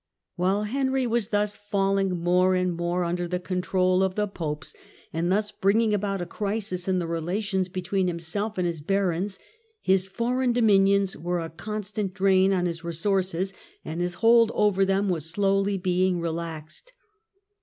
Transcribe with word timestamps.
While 0.35 0.63
Henry 0.63 1.05
was 1.05 1.27
thus 1.27 1.55
falling 1.55 2.23
more 2.23 2.55
and 2.55 2.73
more 2.73 3.03
imder 3.03 3.29
the 3.29 3.39
control 3.39 4.01
of 4.01 4.15
the 4.15 4.27
popes, 4.27 4.73
and 5.13 5.31
thus 5.31 5.51
bringing 5.51 5.93
about 5.93 6.23
a 6.23 6.25
crisis 6.25 6.85
The 6.87 6.93
revolt 6.93 6.95
in 6.95 6.95
in 6.95 6.99
the 7.01 7.07
relations 7.13 7.69
between 7.69 8.07
himself 8.07 8.57
and 8.57 8.65
his 8.65 8.81
Gaecony. 8.81 8.87
barons, 8.87 9.39
his 9.83 10.07
foreign 10.07 10.53
dominions 10.53 11.15
were 11.15 11.39
a 11.39 11.51
con 11.51 11.83
stant 11.83 12.15
drain 12.15 12.51
on 12.51 12.65
his 12.65 12.83
resources, 12.83 13.53
and 13.85 14.01
his 14.01 14.15
hold 14.15 14.51
over 14.55 14.83
them 14.85 15.07
was 15.07 15.29
slowly 15.29 15.77
being 15.77 16.19
relaxed. 16.19 16.93